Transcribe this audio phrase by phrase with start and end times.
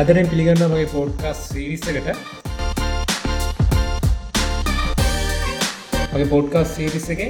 [0.00, 2.06] අදරෙන් පිළිගන්න මගේ පෝඩ්කාස් සිරිස්සකට
[6.12, 7.20] මගේ පෝඩ්කාස් සිරිස්ස එක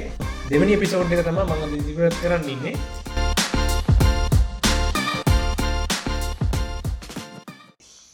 [0.51, 2.75] දෙවනි පිසෝඩ් එක තම මඟ දිපරත් කරන්න ඉන්නේ.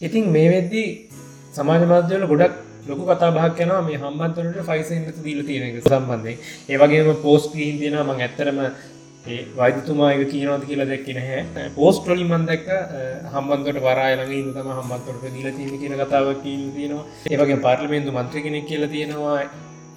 [0.01, 0.89] ඉතින් මේ වෙද්දී
[1.57, 2.57] සමාජ මාධ්‍යවල ගොඩක්
[2.89, 3.85] ලොකු කතා බහක් යනවා.
[3.87, 6.33] මේ හම්බන්තොලට ෆයිසන්ත දීල තියෙන එක සම්බන්ධය
[6.73, 8.59] ඒවගේම පෝස්ට හින්දෙන මං ඇත්තරම
[9.35, 11.69] ඒ වෛදතුමා එක කියනවද කියලා දැක්ක නැහැ.
[11.77, 12.67] පෝස්ට ොලින් මන්දක්ක
[13.33, 17.07] හම්බන්තට වරායලගේ තම හම්බන්තොට දීල තියෙන කියන කතාව තියෙනවා.
[17.31, 19.39] ඒවගේ පාර්ලිමේන්තු මන්ත්‍ර කෙනෙක් කියලා තියෙනවා.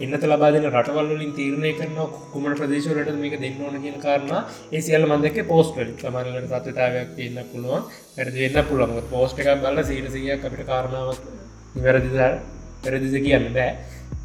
[0.04, 1.98] එන්නත ලබාදන රටවල්ලින් තීරණය කරන
[2.32, 4.32] කුමට ප්‍රදේශවලට මේක දෙන්න ඕන කියන කාරණ.
[4.74, 7.82] ඒ සියල්ල මන්දක පෝස්ටල් තමරලට සත්‍යතාවයක් කියන්න පුළුවන්.
[8.18, 9.02] ඇරද වෙන්න පුළුවන්.
[9.12, 11.20] පෝස්ට එකක් බල්ල සීරසිය අපිට කාරණාවක්
[11.74, 12.16] නිවැරදිද
[12.82, 13.72] පැරදිස කියන්න බෑ.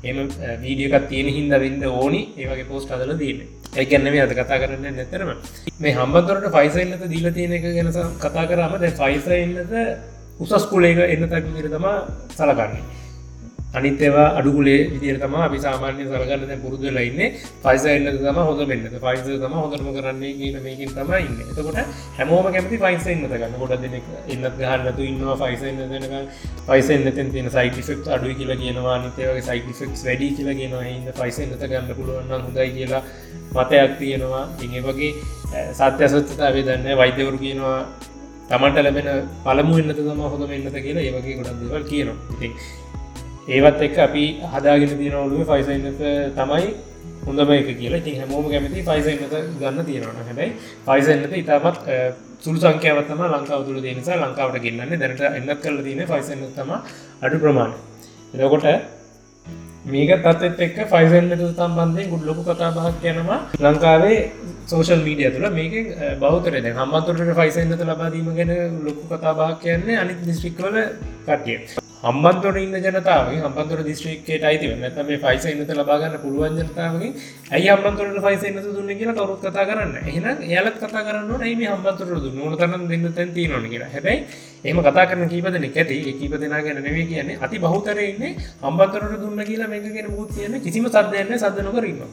[0.05, 0.17] එම
[0.61, 2.21] වීඩියකත් තියෙන හින්ද වෙන්න ඕනි.
[2.37, 3.39] ඒවගේ පෝස්ට අදල දීන
[3.75, 5.31] ඒකන්න මේ අද කතා කරන්න නැතරම
[5.79, 9.73] මේ හම්බතුරට ෆයිසයින්නත දීල තියෙන එක ගැන කතා කරම දැ ෆයිසයින්නත
[10.39, 11.97] උසස්කුලේක එන්න තක්විර තමා
[12.31, 12.83] සලකන්නේ.
[13.77, 17.19] අනිත් ඒවා අඩුගුලේ විදිර තම අපි සාමාන්‍ය සරගන්න පුරුදු ලයින්න
[17.63, 21.35] පයිස එන්න තම හොඳ මෙන්න පයිස තම හොඳරම කරන්නේ කියන මේකින් තම ඉන්න.
[21.43, 21.79] එතකොට
[22.17, 23.55] හැමෝම කැමති පයිස එන්න ගන්න.
[23.61, 23.99] ගොඩ දෙනෙ
[24.33, 26.15] එන්නත් ගහන්නතු ඉන්නවා පයිස එන්න දෙනක
[26.69, 28.97] පයිස එන්න තින සයිටිෆෙක් අඩු කියලා කියනවා.
[29.05, 30.83] නිතේවගේ සයිටිෆෙක්ස් වැඩි කියලා කියනවා.
[30.95, 33.03] ඉන්න පයිස එන්නත ගන්න පුළුවන්න හොඳයි කියලා
[33.55, 34.43] මතයක් තියෙනවා.
[34.65, 35.11] ඉගේ වගේ
[35.79, 37.79] සත්‍යසත්තාවේ දන්න වෛද්‍යවරු කියනවා
[38.49, 39.07] තමට ලැබෙන
[39.45, 41.05] පළමු එන්නත තම හොඳ එන්නත කියලා.
[41.09, 42.17] ඒවගේ ගොඩක් දෙවල් කියනවා.
[42.35, 42.51] ඉතින්
[43.47, 45.99] ඒවත් එක් අපි හදාගෙන තියෙන ඔලුව ෆයිසන්නත
[46.33, 46.69] තමයි
[47.25, 48.01] හොඳම එක කියලා.
[48.01, 50.51] ති හැමෝම කැමති ෆයිසන්නත ගන්න තියෙනවන හැබැයි
[50.85, 51.77] ෆයිසන්නත ඉතාමත්
[52.39, 56.73] සුළු සංකෑවත්තම ලංකාව තුළ දෙනිසා ලංකාවට ගෙන්න්න දැනට එන්නත් කල තින ෆයිසන්නතම
[57.21, 57.73] අඩු ප්‍රමාණ
[58.33, 58.67] එදකොට
[59.87, 64.19] මේක තත්ත් එක් ෆයිසන්නත සම්බන්ධය ගුඩ්ලොකු කතා බහක් යනවා ලංකාවේ
[64.65, 65.49] සෝෂල් මීඩිය තුළ.
[65.51, 65.73] මේක
[66.19, 70.79] බෞතරද හම්මතුරට ෆයිසන්නත ලබාදීම ගැන ලොකු කතා බහක් කියන්නේ අනිත් දිස්ත්‍රික්වල
[71.27, 77.11] කටිය හම්බන්තොට ඉන්න ජනතාවගේ හම්බන්තොර දිස්ත්‍රික්කේට අයිති නැත මේ ෆයිස ඉන්නත ලබාගන්න පුළුවන් ජනතාවගේ.
[77.51, 82.07] ඇයි හම්බන්තොට ෆයිස එන්නත දුන්න කියලා කවරුත් කතා කරන්න එහන එයාලත් කතා කරන්න ඇයි හම්බන්තොර
[82.25, 82.57] දුන්න?
[82.57, 83.89] තරන් දෙන්න තැන් තියනොන කියලා.
[83.95, 84.19] හැබැයි
[84.63, 85.97] එහම කතා කරන කීපදන ඇති.
[86.19, 90.61] කීප දෙනා ගැන නෙවේ කියන්නේ අති බහුතර ඉන්නේ හම්බන්තොරට දුන්න කියලා මේක ගැන මුත් කියන්න
[90.61, 92.05] කිසිම සද්‍යයන්න සදන කරන්න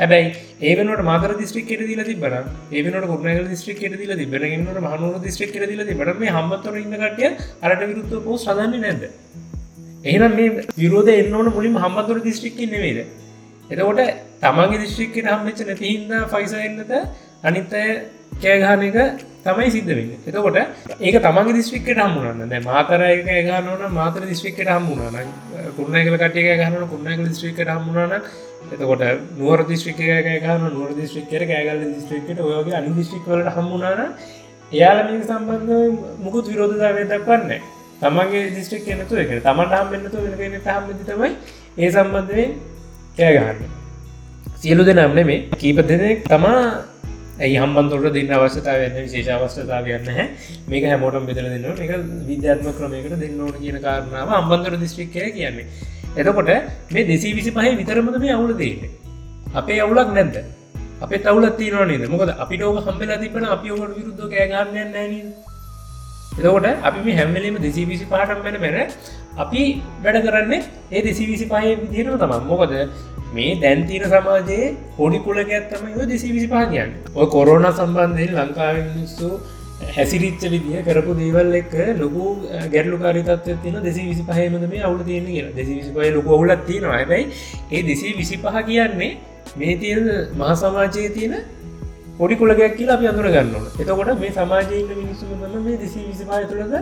[0.00, 0.28] හැබැයි
[0.62, 2.36] ඒවනට මාතර දිස්ත්‍රික්කට දිල තිබන
[2.72, 7.30] ඒවනට කුරනග දිස්ත්‍රික්කට දිල තිබෙනගන්නට මහනුව දිස්ත්‍රික්කට දිල තිබට මේ හම්බතොර ඉන්න කටිය
[7.62, 9.02] අරට විරුත්ත පෝ සදන්නේ නැද
[10.04, 13.00] එහෙනම් මේ විරෝධ එන්න ඕන මුලින් හම්බතුර දිස්ත්‍රික්ක නෙවේද
[13.70, 14.00] එතකොට
[14.40, 16.94] තමන්ගේ දිස්ත්‍රික්කට හම්බච්ච නැතිහින්ද ෆයිස එන්නත
[17.42, 17.84] අනිත්තය
[18.36, 20.10] කෑගහන එක තමයි සිද්ධ වෙන්න.
[20.22, 20.56] එතකොට
[21.00, 25.34] ඒක තමන්ගේ දිස්ත්‍රික්කට හම්මුණන්න දැ මාතරයක ගහනවන මාතර දිස්ත්‍රික්කට හම්මුණන
[25.76, 28.16] කුරණගල කටිය ගහන කුරණගල දිස්ත්‍රික්කට හම්මුණන
[28.68, 29.02] එතකොට
[29.36, 34.02] නුවර දිස්ත්‍රික ගහන නුවර දිස්ත්‍රික්කර කෑගල දිස්ත්‍රික්කට ඔයගේ අනි දිස්ත්‍රික්වලට හම්මුණන
[34.72, 35.72] එයාලමින් සම්බන්ධ
[36.20, 37.60] මුකුත් විරෝධතාවය දක්වන්නේ
[38.00, 41.30] තමන්ගේ දිස්ට්‍රික් නතු එක තමන් හම්බන්නතු වෙනගෙන හම්මති තමයි
[41.78, 42.54] ඒ සම්බන්ධයෙන්
[43.18, 43.60] කෑගහන්න
[44.56, 46.62] සියලු දෙනම් නෙමේ කීප දෙනෙක් තමා
[47.38, 50.26] ඇයි හම්බන්තුරට දෙන්න අවශ්‍යතාවයන්න විශේෂ අවස්ථතාවයන්න හැ
[50.68, 51.92] මේක හැමෝටම් බෙදල දෙන්න එක
[52.26, 55.66] විද්‍යාත්ම ක්‍රමයකට දෙන්න ඕන කියන කාරණාව අම්බන්තුර දිස්ට්‍රික්කය කියන්නේ.
[56.12, 56.50] එතකොට
[56.90, 58.90] මේ දෙසී විසි පහහි විතරමද මේ අවුල දෙන්නේ
[59.54, 60.36] අපේ අවුලක් නැද්ද?
[61.00, 62.04] අපේ තවුලත් තියනවා නේද?
[62.06, 65.28] මොකද අපිට ඕක හම්බෙලා තිබන අපි ඔකට විරුද්ධ කෑගන්න නෑනීද
[66.38, 68.90] එතකොට අපි හැමලීම දෙසි විසි පහටම් වෙන බැන
[69.36, 69.62] අපි
[70.02, 70.52] වැඩ කරන්න
[70.90, 72.74] ඒ දෙසි විසි පහය විදිරම තමන් මොකද
[73.32, 76.92] මේ දැන්තීන සමාජයේ හොඩි කුලක ඇත්තම යෝ දෙසි විසි පහ කියන්න.
[77.14, 79.30] ඔය කොරෝණ සම්බන්ධයෙන් ලංකාවනිස්සු
[79.88, 82.24] හැසිරිච්ච විදිහ කරපු දේවල් එක් ලොකු
[82.72, 86.66] ගැරලු කාරිතත්ව තින දෙසි විසි පහමද මේ අවුල තියෙන කිය දෙසි විසි පහ ලොක ඔවුලත්
[86.66, 86.98] තියෙනවා.
[86.98, 87.24] ඇබයි
[87.70, 89.10] ඒ දෙසි විසි පහ කියන්නේ
[89.56, 90.04] මේ තියෙන
[90.34, 91.34] මහ සමාජයේ තියෙන
[92.18, 96.74] පොඩි කුලගයක් කියලා අපි අඳුර ගන්නවන එතකොට මේ සමාජයන්න මිනිස්සු ම මේ දෙසි විසිපාය තුළද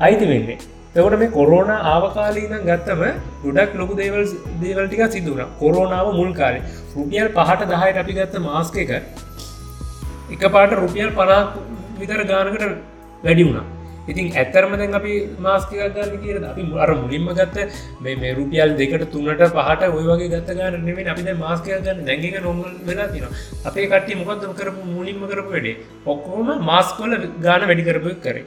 [0.00, 0.58] අයිති වෙන්නේ.
[0.94, 3.02] තකොට මේ කොරෝණ ආවකාලීන ගත්තම
[3.44, 4.24] ගොඩක් ලොකු දේවල්
[4.62, 6.62] දේවල්ටික සිදුවන කොරෝනාව මුල් කාලේ.
[6.96, 8.92] රුපියල් පහට දහයට අපි ගත්ත මාස්ක එක
[10.34, 11.40] එක පාට රුපියල් පනා
[12.00, 12.64] විතර ගානකට
[13.24, 13.66] වැඩි වුණා.
[14.10, 15.12] ඉතින් ඇත්තරමදැන් අපි
[15.46, 17.56] මාස්කක ගන්න කියර අපි අර මුලින්ම ගත්ත
[18.02, 22.68] මේ රුපියල් දෙකට තුන්නට පහට ඔය වගේ ගත්ත ගන්න නෙවේ අපිද මාස්කය ගන්න නැගක නොමල්
[22.88, 23.24] වෙලා තින
[23.68, 24.80] අපේ කට්ටි මොකද කරපු?
[24.96, 25.76] මුලින්ම කරපු වැඩේ.
[26.06, 28.46] ඔක්කෝම මාස්කොල ගාන වැඩි කරපු කරේ.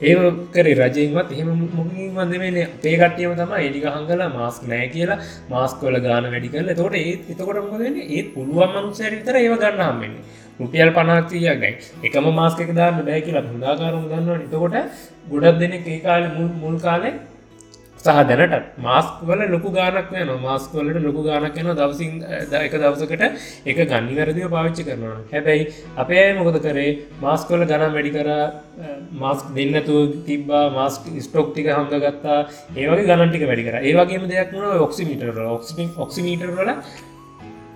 [0.00, 0.14] ඒ
[0.50, 5.18] කරේ රජයන්වත් එහෙම මුකින් වන්දමේ අපේ කට්ටියම තම එඩික හංගල මාස්ක් නෑ කියලා
[5.48, 6.70] මාස්කොල ගාන වැඩි කරල.
[6.74, 12.26] තොට ඒත් එතකොට මොකදන්නේ ඒත් පුළුවන් මනුසෑර විතර ඒව ගන්න හම්මන්නේ රුපියල් පනාතියක් ගැයි එකම
[12.34, 14.74] මාස්කක දාන්න බෑ කියලා හොදාකාරුම් ගන්නවා නිතකොට
[15.28, 17.14] ගොඩක් දෙනෙ ඒ කාල මුල් මුල් කාලේ
[18.00, 22.12] සහ දැනට මාස්කවල ලොකු ගානක් යන මාස්කවලට ලොකු ගානක් යන දවසින්
[22.60, 23.24] එක දවසකට
[23.70, 25.18] එක ගන්නි වැරදිව පාවිච්චි කරනවා.
[25.32, 25.66] හැබැයි
[26.02, 26.94] අපේ මොකද කරේ?
[27.24, 28.30] මාස්කොල ගනම් වැඩි කර
[29.22, 29.98] මාස්ක් දෙන්නතු
[30.28, 32.40] තිබා මාස්ක් ස්ටොක්ටික හඟ ගත්තා
[32.76, 33.76] ඒවගේ ගණන්ටික වැඩි කර.
[33.82, 36.72] ඒවගේම දෙයක් වුණ ඔක්සිමිටර ඔක්සි ඔක්සිමීටර් වල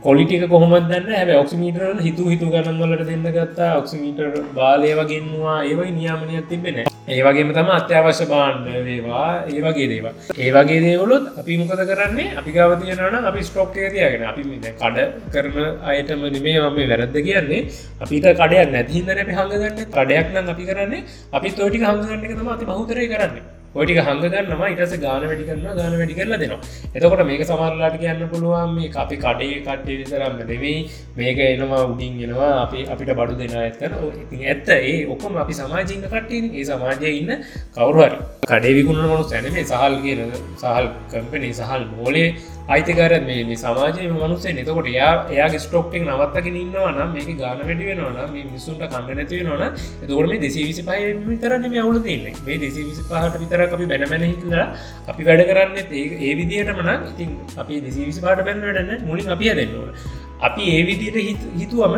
[0.06, 3.73] කොලිටික කොහොමත් දන්න හැබ ඔක්සිමීටරල් හිතු හිතු ගණන්වලට දෙන්න ගත්තා.
[3.82, 10.12] ඔක්සිමීටර් බාලය වගේන්වා ඒවයි නියාමනයක් තිබෙන ඒවගේම තම අත්‍යවශ්‍ය බාණ්ඩ වේවා ඒවගේ දේවා
[10.45, 12.33] ඒවගේ දේවලුත් අපි මොකද කරන්නේ?
[12.41, 14.25] අපි ගවතියනන අපි ස්ටොක්කය තියගෙන.
[14.25, 14.43] අපි
[14.81, 14.99] කඩ
[15.35, 17.69] කරන අයටම නිමේ මම වැරද්ද කියන්නේ.
[18.01, 21.05] අපිට කඩයක් නැතිහිදන හඟගන්න කඩයක් නම් අපි කරන්නේ.
[21.33, 23.45] අපි තෝටික හඟගන්න එක තම අති බහතරය කරන්නේ.
[23.75, 26.61] ඔටික හඟගන්නම ඉටස ගාන වැඩි කරන්න ගාන වැඩි කරලා දෙනවා.
[26.94, 30.79] එතකොට මේක සමරලාට කියන්න පුළුවන් මේ අපි කඩේ කට්ටේ විතරන්න දෙවෙයි
[31.17, 36.06] මේක එනවා උඩින් එනවා අපි අපිට බඩු දෙෙන ඇත්තන ඉතින් ඇත්ත ඒ ඔක්කොම අපි සමාජීන්න
[36.06, 37.32] කට්ටේ ඒ සමාජය ඉන්න
[37.75, 40.23] කවරුහරි කඩේ විකුණ මනු සැනේ සහල් කියන
[40.56, 42.29] සහල් කම්පනේ සහල් මෝලේ
[42.66, 48.44] අයිතිකර මේ සමාජය මනුසේ නතකොට යා එයා ස්ටෝක්ටෙක් නවත්තගෙන ඉන්නවන මේක ගාන වැඩි වෙනවන මේ
[48.46, 49.64] මිසුන්ට කන්න නැති වෙනවන
[50.00, 53.87] එතකොට මේ දෙසි විසි පහ විතරන්න මේ අවුල තින්නේ මේ දෙසි විසි පහට විතර අපි
[53.87, 54.66] බැනමැන හිතලා
[55.08, 59.52] අපි වැඩ කරන්න ඒ විදිහට මන ඉතින් අපි දෙසි විසි පාට බැන්න වැඩන්න මුලින් අපිය
[59.55, 61.19] දෙන්නවන අපි ඒ විදියට
[61.56, 61.94] හිතුවම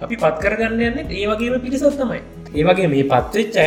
[0.00, 2.20] අපි පත් කරගන්න යන්න ඒ වගේම පිරිසත් තමයි.
[2.52, 3.66] ඒවගේ මේ පත්වෙච්චය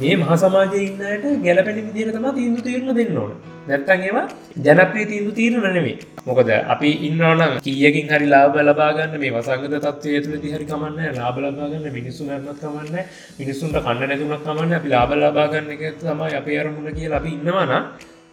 [0.00, 3.32] මේ මහ සමාජය ඉන්නට ගැලපැනි විදිර තම තීන්දු තීරණ දෙන්න ඕන.
[3.68, 4.22] නැත්තන් ඒවා
[4.66, 5.96] ජනප්‍රී තීන්දු තීරණ නෙවේ
[6.28, 11.90] මොකද අපි ඉන්නවන කියකින් හරි ලාබ ලබාගන්න මේ වසංගත තත්වය තුළ දිහරි කමන්න ලාබ ලබාගන්න
[11.98, 12.96] මිනිස්සු නන්නත් කමන්න
[13.40, 17.76] මිනිස්සුන්ට කන්න නැතුනක් කමන්න අපි ලාබ ලබාගන්න එක තමයි අපේ අරමුණ කිය අපි ඉන්නවන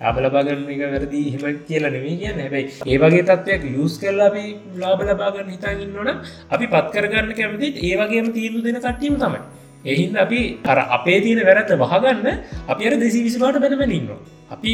[0.02, 2.40] ආබලබාගන්න එක වැරදි හෙම කියලා නෙවේ කියන්න.
[2.44, 2.64] හැබයි
[2.94, 4.44] ඒවගේ තත්වයක් යස් කරලා අපි
[4.84, 6.10] ලාබ ලබාගන්න හිතා ඉන්නවන
[6.56, 9.42] අපි පත් කරගන්න කැමති ඒවගේම තීරු දෙන කට්ටීම තමයි.
[9.86, 12.28] එහින් අපි අර අපේ තියෙන වැරත්ත වහගන්න
[12.68, 14.20] අපි අර දෙසි විසිවාට බැනමැන ඉන්නවා.
[14.52, 14.72] අපි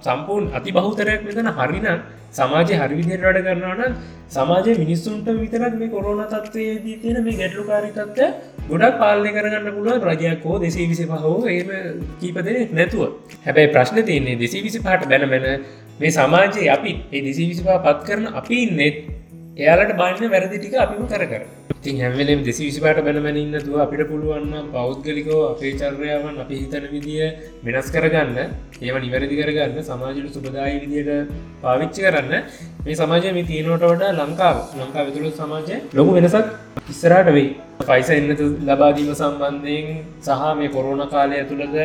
[0.00, 1.86] සම්පූර්න් අති බහුතරයක් මෙතන හරින
[2.30, 3.94] සමාජය හරිවිදියට වැඩ කරනවන
[4.28, 8.28] සමාජය මිනිස්සුන්ට විතරක් මේ කොරෝන තත්වයේදී තියෙන මේ ගැටලු කාරි තත්ව
[8.70, 11.70] ගොඩක් පාලනය කරගන්න පුළුව රජයක් හෝ දෙසේ විසි පහෝ ඒම
[12.20, 13.12] කීපදේ නැතුව.
[13.46, 15.46] හැබැයි ප්‍රශ්න තියන්නේ දෙසි විසි පහට බැනමැන
[16.00, 18.96] මේ සමාජයේ අපි ඒ දෙසි විසිපා පත් කරන අපි නෙත්
[19.62, 21.42] එයාලට බාන්න වැරදි ටික අපිම කර කර.
[21.84, 27.24] තින් හැමලම් දෙසි විසිපාට බැනමැනන්න තුව අපිට පුළුවන්න පෞද්ගලිකෝ අපේ චර්යාවන් අපි හිතන විදිිය
[27.66, 28.38] වෙනස් කරගන්න
[28.86, 31.32] ඒව නිවැරදි කරගන්න සමාජයට සුපදායි විදියට
[31.64, 32.32] පාවිච්චි කරන්න.
[32.84, 36.46] මේ සමාජය මේ තියනොට වඩා ලංකාව ලංකා විතුළු සමාජය ලොකු වෙනසක්
[36.92, 37.50] ඉස්සරට වෙයි.
[37.88, 39.86] පයිස එන්නතු ලබාදීම සම්බන්ධයෙන්
[40.26, 41.76] සහ මේ කොරෝණ කාලය ඇතුළද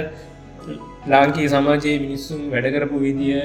[1.12, 3.42] ලාංකී සමාජයේ මිනිස්සුම් වැඩකරපු විදිිය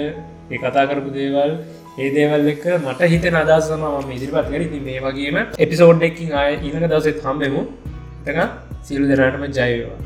[0.52, 1.52] ඒ කතා කරපු දේවල්
[1.98, 6.84] ඒ දේවල් එක්ක මට හිතන අදසම ම ඉදිරිපත් කර මේ වගේම එපිසෝඩ් එකින් අය ඉනක
[6.84, 7.62] දවසෙත් හම්බෙමු.
[8.24, 8.38] තක
[8.82, 9.96] සියලු දෙනාටම ජයවා